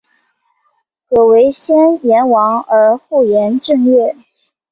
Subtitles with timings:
[1.11, 4.15] 曷为先言王而后言正月？